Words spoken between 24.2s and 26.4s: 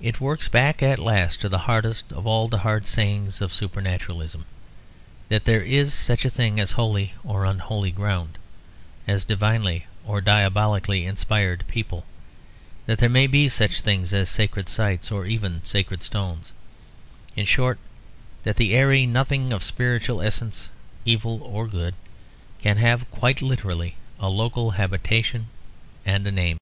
local habitation and a